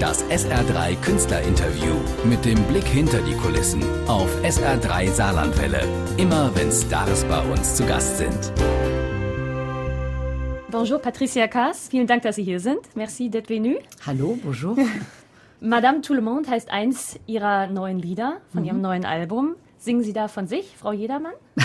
[0.00, 1.94] Das SR3 Künstlerinterview
[2.28, 5.88] mit dem Blick hinter die Kulissen auf SR3 Saarlandwelle.
[6.18, 8.52] Immer wenn Stars bei uns zu Gast sind.
[10.70, 12.80] Bonjour Patricia Kaas, vielen Dank, dass Sie hier sind.
[12.94, 13.78] Merci d'être venue.
[14.04, 14.76] Hallo, bonjour.
[15.60, 18.66] Madame Tout le Monde heißt eins Ihrer neuen Lieder von mhm.
[18.66, 19.56] Ihrem neuen Album.
[19.78, 21.32] Singen Sie da von sich, Frau Jedermann?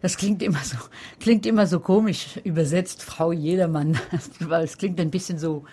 [0.00, 0.76] Das klingt immer so,
[1.18, 3.98] klingt immer so komisch übersetzt, Frau Jedermann,
[4.40, 5.64] weil es klingt ein bisschen so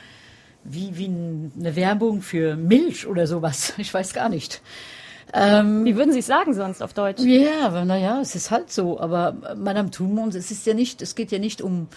[0.63, 3.73] wie, wie eine Werbung für Milch oder sowas.
[3.77, 4.61] Ich weiß gar nicht.
[5.33, 7.21] Ähm, Wie würden Sie es sagen sonst auf Deutsch?
[7.21, 8.99] Ja, aber naja, es ist halt so.
[8.99, 11.87] Aber Madame Tumons, es ist ja nicht, es geht ja nicht um,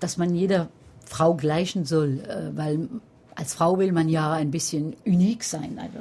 [0.00, 0.68] dass man jeder
[1.04, 2.88] Frau gleichen soll, äh, weil
[3.34, 5.78] als Frau will man ja ein bisschen unik sein.
[5.80, 5.98] Also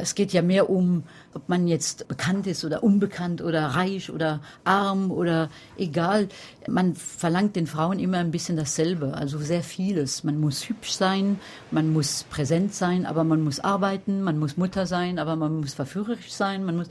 [0.00, 4.40] es geht ja mehr um, ob man jetzt bekannt ist oder unbekannt oder reich oder
[4.64, 6.28] arm oder egal.
[6.66, 10.24] Man verlangt den Frauen immer ein bisschen dasselbe, also sehr vieles.
[10.24, 11.38] Man muss hübsch sein,
[11.70, 15.74] man muss präsent sein, aber man muss arbeiten, man muss Mutter sein, aber man muss
[15.74, 16.88] verführerisch sein, man muss.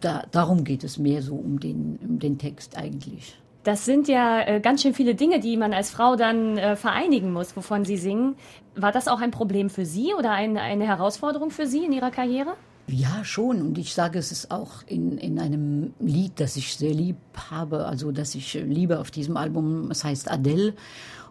[0.00, 3.36] Da, darum geht es mehr so um den, um den Text eigentlich.
[3.64, 7.32] Das sind ja äh, ganz schön viele Dinge, die man als Frau dann äh, vereinigen
[7.32, 8.34] muss, wovon Sie singen.
[8.74, 12.10] War das auch ein Problem für Sie oder ein, eine Herausforderung für Sie in Ihrer
[12.10, 12.54] Karriere?
[12.88, 13.62] Ja, schon.
[13.62, 17.16] Und ich sage es ist auch in, in einem Lied, das ich sehr lieb
[17.50, 19.90] habe, also das ich liebe auf diesem Album.
[19.90, 20.74] Es heißt Adele,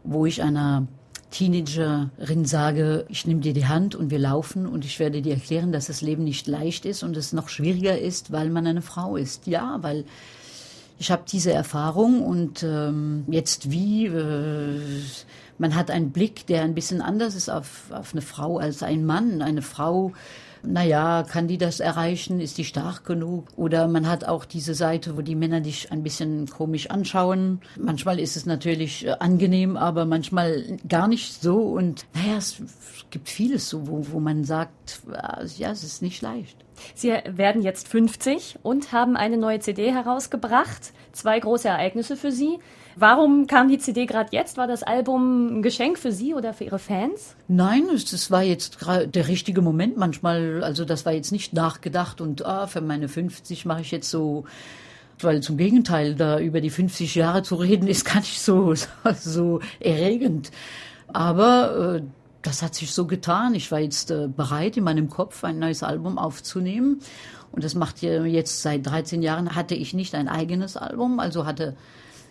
[0.03, 0.87] wo ich einer
[1.31, 5.71] Teenagerin sage, ich nehme dir die Hand und wir laufen und ich werde dir erklären,
[5.71, 9.15] dass das Leben nicht leicht ist und es noch schwieriger ist, weil man eine Frau
[9.15, 9.47] ist.
[9.47, 10.05] Ja, weil
[11.01, 15.01] ich habe diese Erfahrung und ähm, jetzt wie, äh,
[15.57, 19.03] man hat einen Blick, der ein bisschen anders ist auf, auf eine Frau als ein
[19.03, 19.41] Mann.
[19.41, 20.13] Eine Frau
[20.63, 22.39] naja, kann die das erreichen?
[22.39, 23.47] Ist die stark genug?
[23.55, 27.61] Oder man hat auch diese Seite, wo die Männer dich ein bisschen komisch anschauen.
[27.79, 31.57] Manchmal ist es natürlich äh, angenehm, aber manchmal gar nicht so.
[31.57, 32.61] Und naja, es
[33.09, 36.57] gibt vieles so, wo, wo man sagt, äh, ja, es ist nicht leicht.
[36.95, 40.93] Sie werden jetzt 50 und haben eine neue CD herausgebracht.
[41.11, 42.59] Zwei große Ereignisse für Sie.
[42.95, 44.57] Warum kam die CD gerade jetzt?
[44.57, 47.35] War das Album ein Geschenk für Sie oder für Ihre Fans?
[47.47, 50.63] Nein, das war jetzt der richtige Moment manchmal.
[50.63, 54.45] Also das war jetzt nicht nachgedacht und ah, für meine 50 mache ich jetzt so
[55.23, 58.73] weil zum Gegenteil, da über die 50 Jahre zu reden, ist gar nicht so,
[59.15, 60.51] so erregend.
[61.07, 62.01] Aber äh,
[62.41, 63.55] das hat sich so getan.
[63.55, 66.99] Ich war jetzt äh, bereit, in meinem Kopf ein neues Album aufzunehmen.
[67.51, 71.75] Und das macht jetzt seit 13 Jahren hatte ich nicht ein eigenes Album, also hatte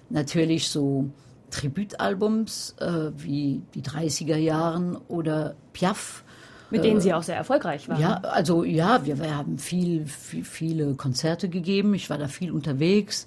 [0.08, 1.10] natürlich so
[1.50, 6.24] Tribütalbums äh, wie die 30er Jahren oder Piaf.
[6.70, 8.00] Mit denen Sie auch sehr erfolgreich waren.
[8.00, 11.94] Ja, also ja, wir, wir haben viel, viel, viele Konzerte gegeben.
[11.94, 13.26] Ich war da viel unterwegs.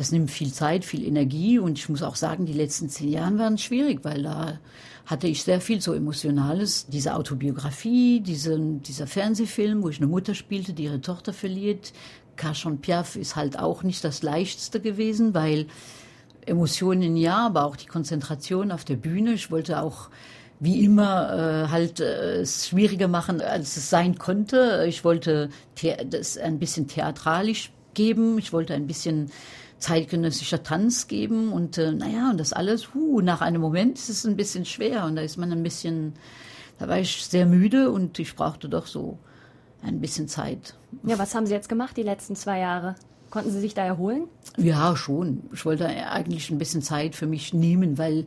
[0.00, 3.38] Das nimmt viel Zeit, viel Energie und ich muss auch sagen, die letzten zehn Jahre
[3.38, 4.58] waren schwierig, weil da
[5.04, 6.86] hatte ich sehr viel so Emotionales.
[6.86, 11.92] Diese Autobiografie, diese, dieser Fernsehfilm, wo ich eine Mutter spielte, die ihre Tochter verliert.
[12.36, 15.66] Cachon Piaf ist halt auch nicht das Leichteste gewesen, weil
[16.46, 19.34] Emotionen ja, aber auch die Konzentration auf der Bühne.
[19.34, 20.08] Ich wollte auch
[20.60, 24.86] wie immer äh, halt äh, es schwieriger machen, als es sein konnte.
[24.88, 25.50] Ich wollte
[26.08, 28.38] das ein bisschen theatralisch geben.
[28.38, 29.30] Ich wollte ein bisschen
[29.80, 34.24] zeitgenössischer Tanz geben und äh, naja, und das alles, huh, nach einem Moment ist es
[34.24, 36.12] ein bisschen schwer und da ist man ein bisschen,
[36.78, 39.18] da war ich sehr müde und ich brauchte doch so
[39.82, 40.76] ein bisschen Zeit.
[41.04, 42.94] Ja, was haben Sie jetzt gemacht die letzten zwei Jahre?
[43.30, 44.24] Konnten Sie sich da erholen?
[44.58, 45.44] Ja, schon.
[45.52, 48.26] Ich wollte eigentlich ein bisschen Zeit für mich nehmen, weil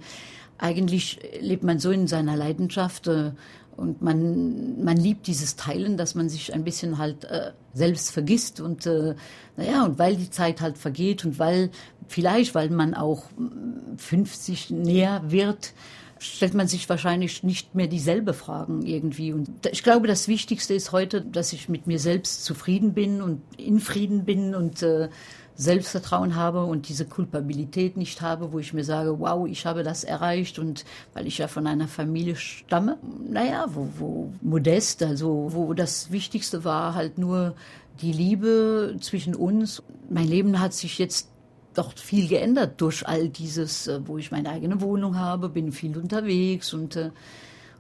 [0.58, 3.32] eigentlich lebt man so in seiner Leidenschaft äh,
[3.76, 8.60] und man, man liebt dieses Teilen, dass man sich ein bisschen halt äh, selbst vergisst
[8.62, 9.16] und äh,
[9.58, 11.70] naja, und weil die Zeit halt vergeht und weil
[12.08, 13.26] vielleicht, weil man auch
[13.98, 15.74] 50 näher wird,
[16.20, 19.34] stellt man sich wahrscheinlich nicht mehr dieselbe Fragen irgendwie.
[19.34, 23.42] Und ich glaube, das Wichtigste ist heute, dass ich mit mir selbst zufrieden bin und
[23.58, 25.10] in Frieden bin und äh,
[25.56, 30.04] Selbstvertrauen habe und diese Kulpabilität nicht habe, wo ich mir sage, wow, ich habe das
[30.04, 32.98] erreicht und weil ich ja von einer Familie stamme,
[33.28, 37.56] naja, wo, wo modest, also wo das Wichtigste war halt nur
[38.02, 39.84] die Liebe zwischen uns.
[40.10, 41.30] Mein Leben hat sich jetzt
[41.76, 45.98] doch viel geändert durch all dieses, äh, wo ich meine eigene Wohnung habe, bin viel
[45.98, 47.12] unterwegs und äh,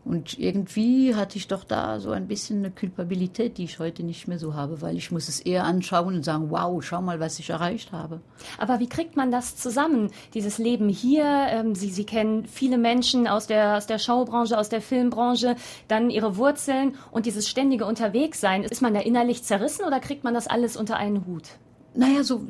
[0.05, 4.27] und irgendwie hatte ich doch da so ein bisschen eine Kulpabilität, die ich heute nicht
[4.27, 7.39] mehr so habe, weil ich muss es eher anschauen und sagen, wow, schau mal, was
[7.39, 8.19] ich erreicht habe.
[8.57, 10.11] Aber wie kriegt man das zusammen?
[10.33, 14.67] Dieses Leben hier, ähm, Sie, Sie kennen viele Menschen aus der, aus der Showbranche, aus
[14.67, 15.55] der Filmbranche,
[15.88, 18.63] dann Ihre Wurzeln und dieses ständige Unterwegssein.
[18.63, 21.44] Ist man da innerlich zerrissen oder kriegt man das alles unter einen Hut?
[21.95, 22.45] Naja, so,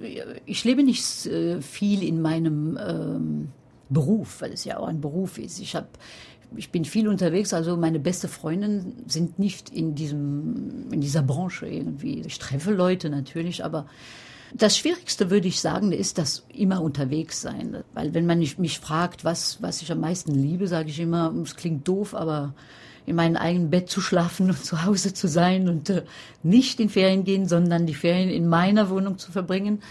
[0.45, 3.51] ich lebe nicht äh, viel in meinem ähm,
[3.89, 5.59] Beruf, weil es ja auch ein Beruf ist.
[5.59, 5.87] Ich habe
[6.55, 11.67] ich bin viel unterwegs, also meine beste Freundin sind nicht in diesem, in dieser Branche
[11.67, 12.21] irgendwie.
[12.21, 13.85] Ich treffe Leute natürlich, aber
[14.53, 17.83] das Schwierigste, würde ich sagen, ist das immer unterwegs sein.
[17.93, 21.55] Weil wenn man mich fragt, was, was ich am meisten liebe, sage ich immer, es
[21.55, 22.53] klingt doof, aber
[23.05, 26.03] in meinem eigenen Bett zu schlafen und zu Hause zu sein und äh,
[26.43, 29.81] nicht in Ferien gehen, sondern die Ferien in meiner Wohnung zu verbringen.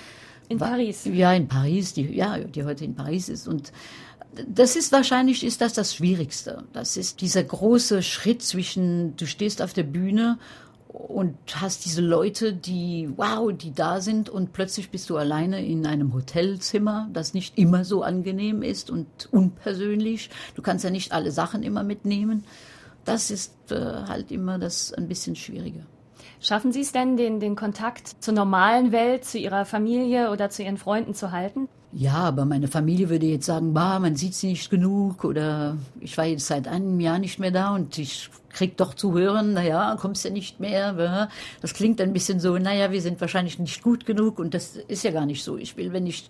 [0.49, 1.06] In Paris?
[1.06, 3.49] Ja, in Paris, die, ja, die heute in Paris ist.
[3.49, 3.73] Und
[4.49, 6.64] das ist wahrscheinlich, ist das das Schwierigste.
[6.73, 10.38] Das ist dieser große Schritt zwischen, du stehst auf der Bühne
[10.88, 15.87] und hast diese Leute, die, wow, die da sind und plötzlich bist du alleine in
[15.87, 20.31] einem Hotelzimmer, das nicht immer so angenehm ist und unpersönlich.
[20.55, 22.44] Du kannst ja nicht alle Sachen immer mitnehmen.
[23.05, 23.76] Das ist äh,
[24.06, 25.87] halt immer das ein bisschen Schwierige.
[26.40, 30.62] Schaffen Sie es denn, den, den Kontakt zur normalen Welt, zu Ihrer Familie oder zu
[30.62, 31.69] Ihren Freunden zu halten?
[31.94, 36.17] Ja, aber meine Familie würde jetzt sagen, bah, man sieht sie nicht genug oder ich
[36.17, 39.97] war jetzt seit einem Jahr nicht mehr da und ich krieg doch zu hören, naja,
[40.00, 41.29] kommst ja nicht mehr.
[41.61, 45.05] Das klingt ein bisschen so, naja, wir sind wahrscheinlich nicht gut genug und das ist
[45.05, 45.59] ja gar nicht so.
[45.59, 46.29] Ich will, wenn ich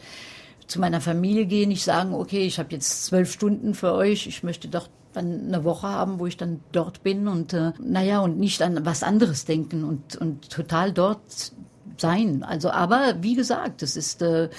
[0.66, 4.42] zu meiner Familie gehe, nicht sagen, okay, ich habe jetzt zwölf Stunden für euch, ich
[4.42, 8.38] möchte doch dann eine Woche haben, wo ich dann dort bin und äh, naja, und
[8.38, 11.52] nicht an was anderes denken und, und total dort
[12.02, 12.42] sein.
[12.42, 14.50] Also, aber wie gesagt, das ist äh,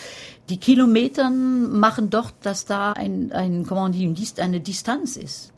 [0.49, 3.63] die Kilometer machen doch, dass da ein, ein
[4.15, 5.53] dit, eine Distanz ist.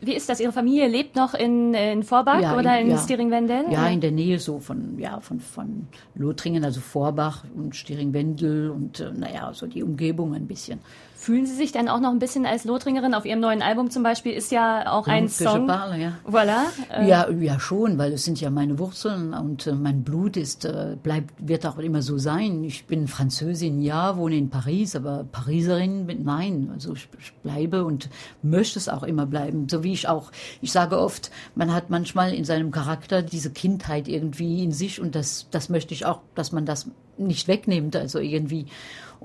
[0.00, 0.40] Wie ist das?
[0.40, 2.98] Ihre Familie lebt noch in, in Vorbach ja, oder in ja.
[2.98, 3.66] Stiring-Wendel?
[3.70, 9.00] Ja, in der Nähe so von, ja, von, von Lothringen, also Vorbach und Stiring-Wendel und,
[9.00, 10.80] äh, naja, so die Umgebung ein bisschen.
[11.24, 13.14] Fühlen Sie sich denn auch noch ein bisschen als Lothringerin?
[13.14, 15.66] Auf Ihrem neuen Album zum Beispiel ist ja auch ein Song.
[15.66, 16.12] Parle, ja.
[16.28, 16.64] Voilà.
[16.92, 17.08] Äh.
[17.08, 20.98] Ja, ja schon, weil es sind ja meine Wurzeln und äh, mein Blut ist, äh,
[21.02, 22.62] bleibt, wird auch immer so sein.
[22.62, 26.68] Ich bin Französin, ja, wohne in Paris, aber Pariserin, nein.
[26.74, 28.10] Also ich, ich bleibe und
[28.42, 29.66] möchte es auch immer bleiben.
[29.70, 30.30] So wie ich auch,
[30.60, 35.14] ich sage oft, man hat manchmal in seinem Charakter diese Kindheit irgendwie in sich und
[35.14, 38.66] das, das möchte ich auch, dass man das nicht wegnimmt, also irgendwie.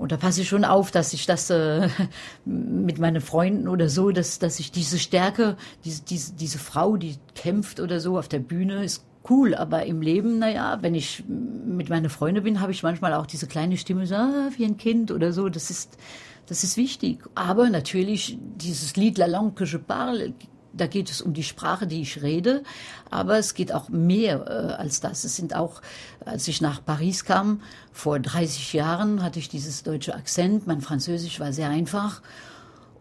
[0.00, 1.86] Und da passe ich schon auf, dass ich das äh,
[2.46, 7.16] mit meinen Freunden oder so, dass, dass ich diese Stärke, diese, diese, diese Frau, die
[7.34, 9.54] kämpft oder so auf der Bühne, ist cool.
[9.54, 13.46] Aber im Leben, naja, wenn ich mit meinen Freunden bin, habe ich manchmal auch diese
[13.46, 15.50] kleine Stimme, so, ah, wie ein Kind oder so.
[15.50, 15.98] Das ist,
[16.46, 17.22] das ist wichtig.
[17.34, 20.32] Aber natürlich, dieses Lied La langue que je parle
[20.72, 22.62] da geht es um die Sprache, die ich rede,
[23.10, 25.24] aber es geht auch mehr äh, als das.
[25.24, 25.82] Es sind auch,
[26.24, 27.60] als ich nach Paris kam,
[27.92, 32.22] vor 30 Jahren hatte ich dieses deutsche Akzent, mein Französisch war sehr einfach.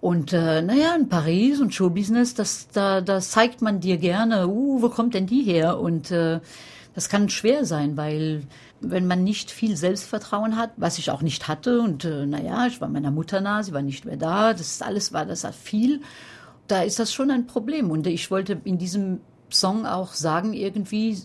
[0.01, 4.81] Und äh, naja, in Paris und Showbusiness, das, da, das zeigt man dir gerne, uh,
[4.81, 5.79] wo kommt denn die her?
[5.79, 6.39] Und äh,
[6.95, 8.43] das kann schwer sein, weil
[8.81, 12.79] wenn man nicht viel Selbstvertrauen hat, was ich auch nicht hatte, und äh, naja, ich
[12.79, 16.01] war meiner Mutter nah, sie war nicht mehr da, das alles war, das hat viel
[16.69, 17.91] da ist das schon ein Problem.
[17.91, 19.21] Und ich wollte in diesem
[19.51, 21.17] Song auch sagen, irgendwie,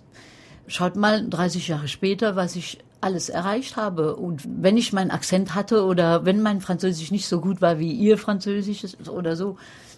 [0.66, 4.16] schaut mal 30 Jahre später, was ich alles erreicht habe.
[4.16, 7.92] Und wenn ich meinen Akzent hatte oder wenn mein Französisch nicht so gut war wie
[7.92, 9.56] ihr Französisch oder so,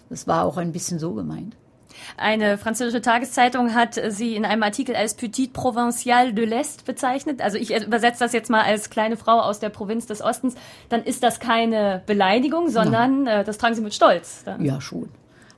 [0.09, 1.55] das war auch ein bisschen so gemeint.
[2.15, 7.41] Eine französische Tageszeitung hat sie in einem Artikel als Petite Provinciale de l'Est bezeichnet.
[7.41, 10.55] Also ich übersetze das jetzt mal als kleine Frau aus der Provinz des Ostens.
[10.89, 14.43] Dann ist das keine Beleidigung, sondern äh, das tragen Sie mit Stolz.
[14.43, 14.63] Dann.
[14.63, 15.09] Ja, schon.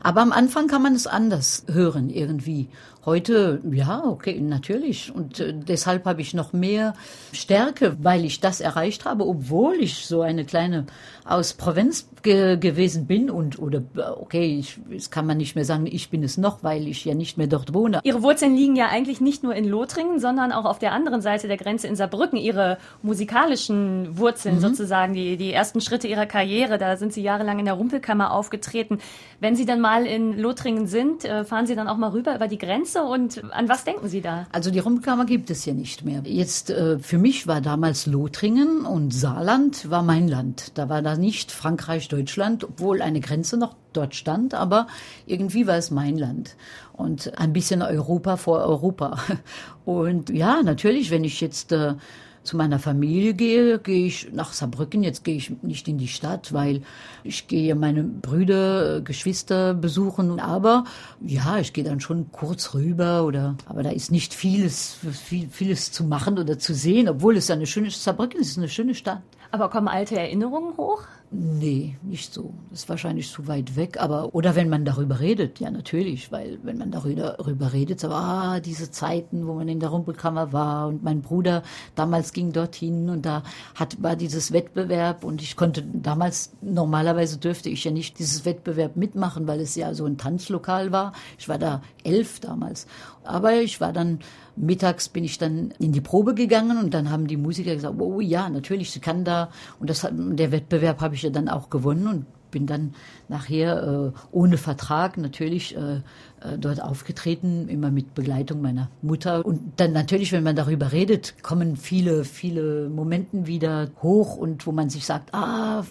[0.01, 2.69] Aber am Anfang kann man es anders hören irgendwie.
[3.05, 5.13] Heute, ja, okay, natürlich.
[5.15, 6.93] Und äh, deshalb habe ich noch mehr
[7.31, 10.85] Stärke, weil ich das erreicht habe, obwohl ich so eine kleine
[11.23, 13.81] aus Provinz ge gewesen bin und oder
[14.19, 17.13] okay, ich, das kann man nicht mehr sagen, ich bin es noch, weil ich ja
[17.13, 18.01] nicht mehr dort wohne.
[18.03, 21.47] Ihre Wurzeln liegen ja eigentlich nicht nur in Lothringen, sondern auch auf der anderen Seite
[21.47, 22.37] der Grenze in Saarbrücken.
[22.37, 24.59] Ihre musikalischen Wurzeln mhm.
[24.59, 28.97] sozusagen, die, die ersten Schritte Ihrer Karriere, da sind Sie jahrelang in der Rumpelkammer aufgetreten.
[29.39, 32.49] Wenn Sie dann mal in Lothringen sind, äh, fahren Sie dann auch mal rüber über
[32.49, 34.47] die Grenze und an was denken Sie da?
[34.51, 36.21] Also die Rumpelkammer gibt es ja nicht mehr.
[36.25, 40.77] Jetzt äh, für mich war damals Lothringen und Saarland war mein Land.
[40.77, 44.87] Da war da nicht Frankreich, Deutschland, obwohl eine Grenze noch dort stand, aber
[45.25, 46.55] irgendwie war es mein Land
[46.93, 49.17] und ein bisschen Europa vor Europa.
[49.85, 51.95] Und ja, natürlich, wenn ich jetzt äh,
[52.43, 55.03] zu meiner Familie gehe, gehe ich nach Saarbrücken.
[55.03, 56.81] Jetzt gehe ich nicht in die Stadt, weil
[57.23, 60.39] ich gehe meine Brüder, Geschwister besuchen.
[60.39, 60.85] Aber
[61.21, 65.91] ja, ich gehe dann schon kurz rüber oder, aber da ist nicht vieles, viel, vieles
[65.91, 69.21] zu machen oder zu sehen, obwohl es eine schöne, Saarbrücken ist eine schöne Stadt.
[69.51, 71.03] Aber kommen alte Erinnerungen hoch?
[71.31, 72.55] Nee, nicht so.
[72.71, 74.01] Das ist wahrscheinlich zu weit weg.
[74.01, 77.37] Aber, oder wenn man darüber redet, ja, natürlich, weil wenn man darüber,
[77.71, 81.61] redet, so, ah, diese Zeiten, wo man in der Rumpelkammer war und mein Bruder
[81.93, 83.43] damals ging dorthin und da
[83.75, 88.95] hat, war dieses Wettbewerb und ich konnte damals, normalerweise dürfte ich ja nicht dieses Wettbewerb
[88.95, 91.13] mitmachen, weil es ja so ein Tanzlokal war.
[91.37, 92.87] Ich war da elf damals.
[93.23, 94.19] Aber ich war dann
[94.59, 98.19] mittags bin ich dann in die Probe gegangen und dann haben die Musiker gesagt, oh
[98.19, 99.49] ja, natürlich, sie kann da.
[99.79, 102.95] Und das, der Wettbewerb habe ich ja dann auch gewonnen und bin dann
[103.27, 109.45] nachher äh, ohne Vertrag natürlich äh, äh, dort aufgetreten, immer mit Begleitung meiner Mutter.
[109.45, 114.71] Und dann natürlich, wenn man darüber redet, kommen viele, viele Momenten wieder hoch und wo
[114.71, 115.83] man sich sagt, ah,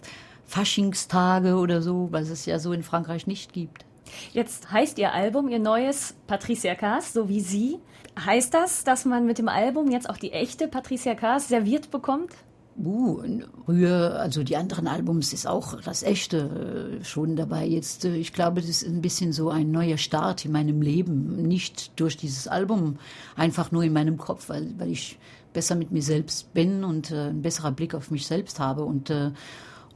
[0.46, 3.84] Faschingstage oder so, was es ja so in Frankreich nicht gibt.
[4.32, 7.78] Jetzt heißt Ihr Album, Ihr neues Patricia Kaas, so wie Sie.
[8.18, 12.32] Heißt das, dass man mit dem Album jetzt auch die echte Patricia Kaas serviert bekommt?
[12.80, 13.24] Uh,
[13.64, 17.66] früher, also die anderen Albums ist auch das echte äh, schon dabei.
[17.66, 21.42] Jetzt, äh, ich glaube, das ist ein bisschen so ein neuer Start in meinem Leben.
[21.42, 22.98] Nicht durch dieses Album,
[23.34, 25.18] einfach nur in meinem Kopf, weil, weil ich
[25.52, 28.84] besser mit mir selbst bin und äh, ein besserer Blick auf mich selbst habe.
[28.84, 29.32] Und äh,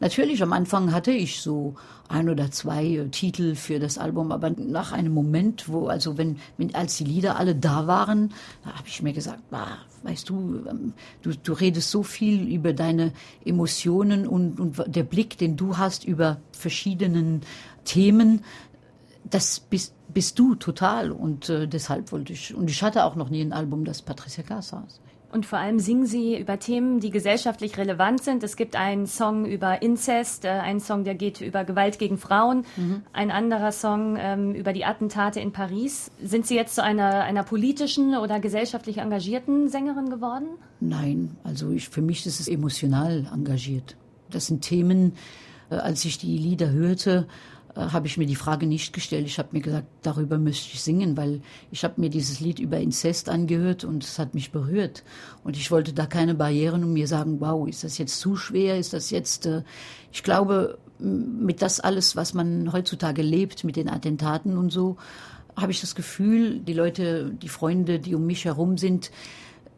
[0.03, 1.77] Natürlich, am Anfang hatte ich so
[2.09, 6.41] ein oder zwei äh, Titel für das Album, aber nach einem Moment, wo, also wenn,
[6.59, 8.31] wenn als die Lieder alle da waren,
[8.65, 12.73] da habe ich mir gesagt, bah, weißt du, ähm, du, du redest so viel über
[12.73, 13.13] deine
[13.45, 17.43] Emotionen und, und der Blick, den du hast über verschiedenen
[17.85, 18.43] Themen,
[19.31, 23.31] das bist, bist du total und äh, deshalb wollte ich, und ich hatte auch noch
[23.31, 25.01] nie ein Album, das Patricia Kaas heißt.
[25.33, 28.45] Und vor allem singen sie über Themen, die gesellschaftlich relevant sind.
[28.45, 32.67] Es gibt einen Song über Inzest, äh, einen Song, der geht über Gewalt gegen Frauen,
[32.77, 33.03] mhm.
[33.15, 36.11] ein anderer Song ähm, über die Attentate in Paris.
[36.23, 40.49] Sind Sie jetzt zu einer, einer politischen oder gesellschaftlich engagierten Sängerin geworden?
[40.81, 43.97] Nein, also ich, für mich ist es emotional engagiert.
[44.31, 45.15] Das sind Themen,
[45.71, 47.27] äh, als ich die Lieder hörte,
[47.75, 49.27] habe ich mir die Frage nicht gestellt.
[49.27, 52.79] Ich habe mir gesagt, darüber müsste ich singen, weil ich habe mir dieses Lied über
[52.79, 55.05] Inzest angehört und es hat mich berührt.
[55.43, 58.79] Und ich wollte da keine Barrieren und mir sagen, wow, ist das jetzt zu schwer?
[58.79, 59.63] Ist das jetzt, äh
[60.13, 64.97] ich glaube, mit das alles, was man heutzutage lebt, mit den Attentaten und so,
[65.57, 69.11] habe ich das Gefühl, die Leute, die Freunde, die um mich herum sind,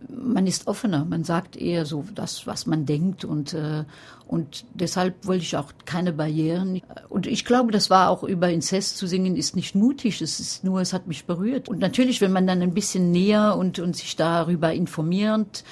[0.09, 3.85] man ist offener, man sagt eher so das, was man denkt und, äh,
[4.27, 6.81] und deshalb wollte ich auch keine Barrieren.
[7.09, 10.65] Und ich glaube, das war auch über Inzest zu singen, ist nicht mutig, es ist
[10.65, 11.69] nur, es hat mich berührt.
[11.69, 15.65] Und natürlich, wenn man dann ein bisschen näher und, und sich darüber informiert,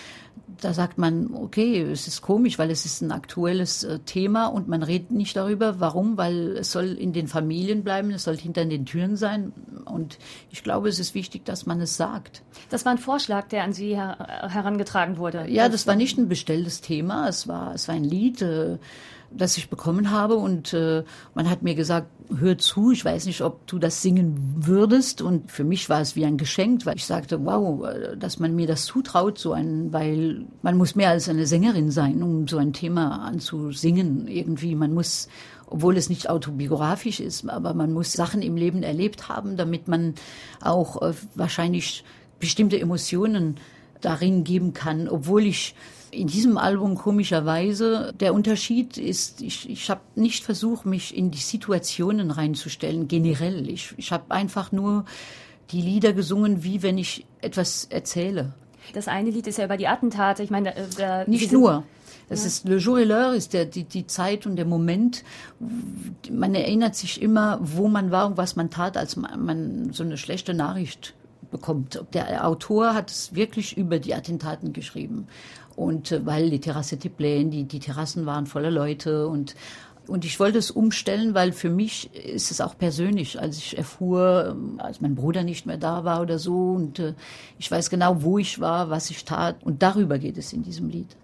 [0.62, 4.68] da sagt man, okay, es ist komisch, weil es ist ein aktuelles äh, Thema und
[4.68, 5.80] man redet nicht darüber.
[5.80, 6.16] Warum?
[6.16, 9.52] Weil es soll in den Familien bleiben, es soll hinter den Türen sein.
[9.84, 10.18] Und
[10.50, 12.42] ich glaube, es ist wichtig, dass man es sagt.
[12.70, 15.46] Das war ein Vorschlag, der an Sie her herangetragen wurde.
[15.48, 17.28] Ja, das war nicht ein bestelltes Thema.
[17.28, 18.40] Es war, es war ein Lied.
[18.42, 18.78] Äh,
[19.36, 22.08] das ich bekommen habe und äh, man hat mir gesagt,
[22.38, 25.22] hör zu, ich weiß nicht, ob du das singen würdest.
[25.22, 28.54] Und für mich war es wie ein Geschenk, weil ich sagte, wow, äh, dass man
[28.54, 32.58] mir das zutraut, so ein, weil man muss mehr als eine Sängerin sein, um so
[32.58, 35.28] ein Thema anzusingen irgendwie, man muss
[35.72, 40.14] obwohl es nicht autobiografisch ist, aber man muss Sachen im Leben erlebt haben, damit man
[40.60, 42.04] auch äh, wahrscheinlich
[42.38, 43.56] bestimmte Emotionen
[44.04, 45.74] darin geben kann, obwohl ich
[46.12, 51.38] in diesem Album komischerweise, der Unterschied ist, ich, ich habe nicht versucht, mich in die
[51.38, 53.68] Situationen reinzustellen, generell.
[53.68, 55.06] Ich, ich habe einfach nur
[55.70, 58.52] die Lieder gesungen, wie wenn ich etwas erzähle.
[58.92, 60.42] Das eine Lied ist ja über die Attentate.
[60.42, 61.84] Ich meine, da, nicht nur.
[62.28, 62.46] Es ja.
[62.46, 65.24] ist Le Jour et l'heure, ist der, die, die Zeit und der Moment.
[66.30, 70.02] Man erinnert sich immer, wo man war und was man tat, als man, man so
[70.02, 71.14] eine schlechte Nachricht
[71.52, 72.02] bekommt.
[72.12, 75.28] Der Autor hat es wirklich über die Attentaten geschrieben.
[75.76, 79.54] Und äh, weil die Terrasse Tiplane, die, die Terrassen waren voller Leute und
[80.08, 84.48] und ich wollte es umstellen, weil für mich ist es auch persönlich, als ich erfuhr,
[84.50, 86.72] ähm, als mein Bruder nicht mehr da war oder so.
[86.72, 87.14] Und äh,
[87.58, 89.62] ich weiß genau, wo ich war, was ich tat.
[89.62, 91.16] Und darüber geht es in diesem Lied.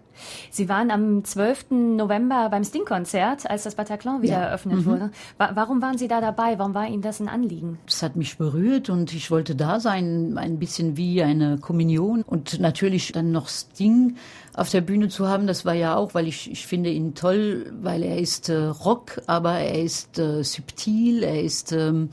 [0.49, 1.71] Sie waren am 12.
[1.71, 4.43] November beim Sting-Konzert, als das Bataclan wieder ja.
[4.43, 4.85] eröffnet mhm.
[4.85, 5.11] wurde.
[5.37, 6.59] warum waren Sie da dabei?
[6.59, 7.79] Warum war Ihnen das ein Anliegen?
[7.85, 12.59] Das hat mich berührt und ich wollte da sein, ein bisschen wie eine Kommunion und
[12.59, 14.15] natürlich dann noch Sting
[14.53, 17.71] auf der Bühne zu haben, das war ja auch, weil ich, ich finde ihn toll,
[17.81, 22.09] weil er ist äh, Rock, aber er ist äh, subtil, er ist ähm,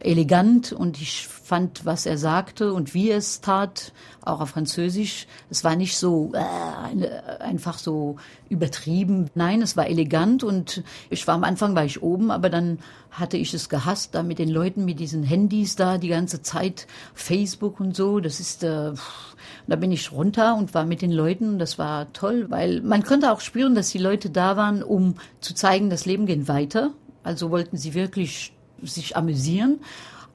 [0.00, 5.26] elegant und ich fand, was er sagte und wie er es tat, auch auf Französisch.
[5.48, 8.16] Es war nicht so äh, einfach so
[8.48, 9.30] übertrieben.
[9.34, 12.78] Nein, es war elegant und ich war am Anfang war ich oben, aber dann
[13.10, 16.86] hatte ich es gehasst, da mit den Leuten mit diesen Handys da die ganze Zeit
[17.14, 18.20] Facebook und so.
[18.20, 18.92] Das ist äh,
[19.66, 23.32] da bin ich runter und war mit den Leuten das war toll, weil man konnte
[23.32, 26.90] auch spüren, dass die Leute da waren, um zu zeigen, das Leben geht weiter.
[27.22, 29.80] Also wollten sie wirklich sich amüsieren.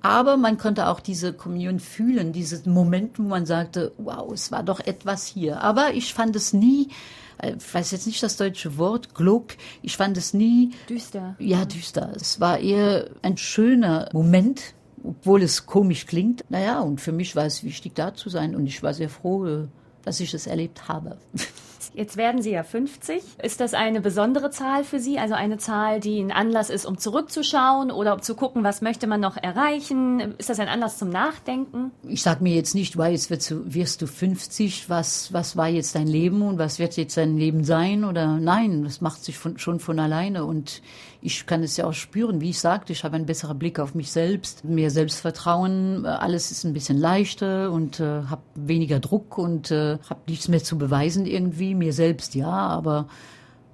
[0.02, 4.64] Aber man konnte auch diese Kommunion fühlen, dieses Moment, wo man sagte, wow, es war
[4.64, 5.62] doch etwas hier.
[5.62, 6.90] Aber ich fand es nie,
[7.38, 10.72] äh, ich weiß jetzt nicht das deutsche Wort, Glück, ich fand es nie.
[10.90, 11.36] Düster.
[11.38, 12.14] Ja, düster.
[12.16, 16.46] Es war eher ein schöner Moment, obwohl es komisch klingt.
[16.50, 19.68] Naja, und für mich war es wichtig, da zu sein und ich war sehr froh,
[20.04, 21.18] dass ich es erlebt habe.
[21.94, 23.22] Jetzt werden Sie ja 50.
[23.44, 25.20] Ist das eine besondere Zahl für Sie?
[25.20, 29.08] Also eine Zahl, die ein Anlass ist, um zurückzuschauen oder um zu gucken, was möchte
[29.08, 30.36] man noch erreichen?
[30.38, 31.92] Ist das ein Anlass zum Nachdenken?
[32.08, 35.68] Ich sage mir jetzt nicht, weil jetzt wirst du, wirst du 50, was, was war
[35.68, 38.06] jetzt dein Leben und was wird jetzt dein Leben sein?
[38.06, 40.46] Oder nein, das macht sich von, schon von alleine.
[40.46, 40.82] Und
[41.22, 43.94] ich kann es ja auch spüren, wie ich sagte, ich habe einen besseren Blick auf
[43.94, 49.70] mich selbst, mehr Selbstvertrauen, alles ist ein bisschen leichter und äh, habe weniger Druck und
[49.70, 53.08] äh, habe nichts mehr zu beweisen irgendwie mir selbst ja, aber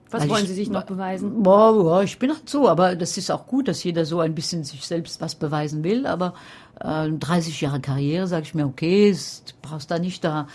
[0.09, 1.43] was wollen Sie sich noch beweisen?
[1.43, 4.63] Boah, ich bin halt so, aber das ist auch gut, dass jeder so ein bisschen
[4.63, 6.05] sich selbst was beweisen will.
[6.05, 6.33] Aber
[6.79, 10.47] äh, 30 Jahre Karriere, sage ich mir, okay, du brauchst da nicht da.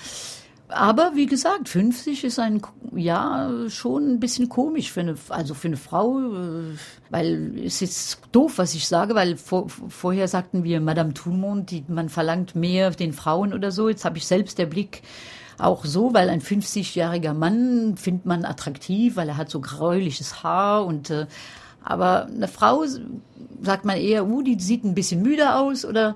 [0.69, 2.63] Aber wie gesagt, 50 ist ein
[2.95, 6.77] ja schon ein bisschen komisch für eine, also für eine Frau, äh,
[7.11, 11.37] weil es ist doof, was ich sage, weil vor, vorher sagten wir Madame Tout le
[11.37, 13.91] monde, die, man verlangt mehr den Frauen oder so.
[13.91, 15.03] Jetzt habe ich selbst der Blick
[15.63, 20.85] auch so, weil ein 50-jähriger Mann findet man attraktiv, weil er hat so gräuliches Haar
[20.85, 21.27] und äh,
[21.85, 22.85] aber eine Frau
[23.61, 26.15] sagt man eher, uh, die sieht ein bisschen müde aus oder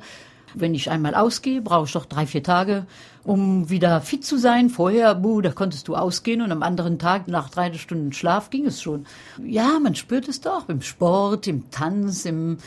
[0.54, 2.86] wenn ich einmal ausgehe, brauche ich doch drei, vier Tage,
[3.24, 4.70] um wieder fit zu sein.
[4.70, 8.66] Vorher, buh, da konntest du ausgehen und am anderen Tag, nach drei Stunden Schlaf, ging
[8.66, 9.06] es schon.
[9.44, 12.58] Ja, man spürt es doch im Sport, im Tanz, im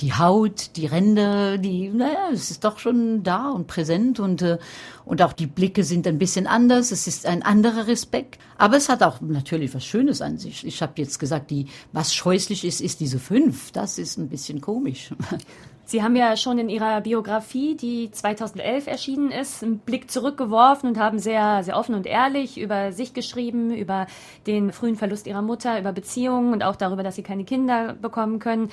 [0.00, 4.58] die Haut, die Ränder, die, naja, es ist doch schon da und präsent und, äh,
[5.04, 6.90] und auch die Blicke sind ein bisschen anders.
[6.90, 8.38] Es ist ein anderer Respekt.
[8.56, 10.66] Aber es hat auch natürlich was Schönes an sich.
[10.66, 13.72] Ich habe jetzt gesagt, die, was scheußlich ist, ist diese fünf.
[13.72, 15.14] Das ist ein bisschen komisch.
[15.88, 20.98] Sie haben ja schon in Ihrer Biografie, die 2011 erschienen ist, einen Blick zurückgeworfen und
[20.98, 24.06] haben sehr, sehr offen und ehrlich über sich geschrieben, über
[24.46, 28.38] den frühen Verlust Ihrer Mutter, über Beziehungen und auch darüber, dass Sie keine Kinder bekommen
[28.38, 28.68] können.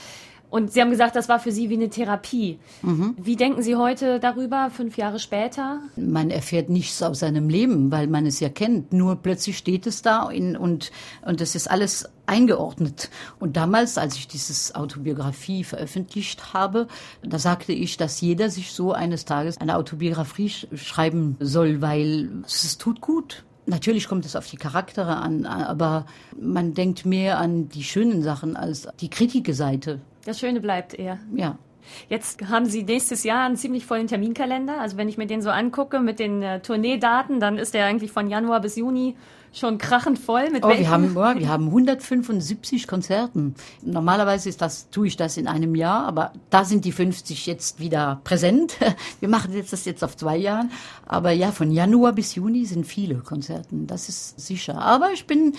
[0.49, 2.59] Und Sie haben gesagt, das war für Sie wie eine Therapie.
[2.81, 3.15] Mhm.
[3.17, 5.81] Wie denken Sie heute darüber, fünf Jahre später?
[5.95, 8.93] Man erfährt nichts aus seinem Leben, weil man es ja kennt.
[8.93, 10.91] Nur plötzlich steht es da in, und,
[11.23, 13.09] und es ist alles eingeordnet.
[13.39, 16.87] Und damals, als ich dieses Autobiografie veröffentlicht habe,
[17.23, 22.77] da sagte ich, dass jeder sich so eines Tages eine Autobiografie schreiben soll, weil es
[22.77, 23.43] tut gut.
[23.67, 26.05] Natürlich kommt es auf die Charaktere an, aber
[26.39, 30.01] man denkt mehr an die schönen Sachen als die Kritikerseite.
[30.25, 31.19] Das Schöne bleibt eher.
[31.33, 31.57] Ja.
[32.09, 34.81] Jetzt haben Sie nächstes Jahr einen ziemlich vollen Terminkalender.
[34.81, 38.11] Also wenn ich mir den so angucke mit den äh, Tourneedaten, dann ist der eigentlich
[38.11, 39.15] von Januar bis Juni
[39.53, 40.49] schon krachend voll.
[40.49, 43.55] Mit oh, wir haben, oh, wir haben 175 Konzerten.
[43.83, 47.79] Normalerweise ist das, tue ich das in einem Jahr, aber da sind die 50 jetzt
[47.79, 48.77] wieder präsent.
[49.19, 50.71] Wir machen jetzt das jetzt auf zwei Jahren.
[51.05, 53.87] Aber ja, von Januar bis Juni sind viele Konzerten.
[53.87, 54.79] Das ist sicher.
[54.79, 55.53] Aber ich bin,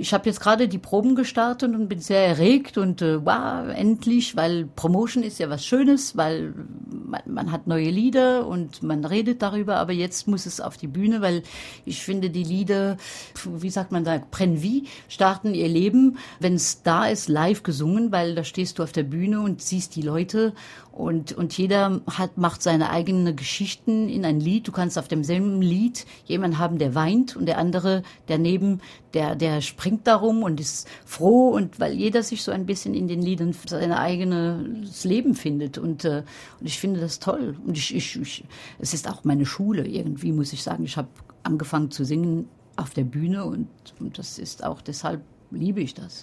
[0.00, 4.34] ich habe jetzt gerade die Proben gestartet und bin sehr erregt und äh, wow, endlich,
[4.34, 6.54] weil Promotion ist ja was Schönes, weil
[6.88, 10.86] man, man, hat neue Lieder und man redet darüber, aber jetzt muss es auf die
[10.86, 11.42] Bühne, weil
[11.84, 12.96] ich finde, die Lieder,
[13.44, 18.10] wie sagt man da, brennen wie, starten ihr Leben, wenn es da ist, live gesungen,
[18.10, 20.54] weil da stehst du auf der Bühne und siehst die Leute
[21.00, 24.68] und, und jeder hat, macht seine eigenen Geschichten in ein Lied.
[24.68, 28.80] Du kannst auf demselben Lied jemanden haben, der weint und der andere daneben,
[29.14, 33.08] der, der springt darum und ist froh und weil jeder sich so ein bisschen in
[33.08, 36.22] den Liedern sein eigenes Leben findet und, äh,
[36.60, 38.44] und ich finde das toll und ich, ich, ich,
[38.78, 40.84] es ist auch meine Schule irgendwie, muss ich sagen.
[40.84, 41.08] Ich habe
[41.42, 46.22] angefangen zu singen auf der Bühne und, und das ist auch deshalb liebe ich das.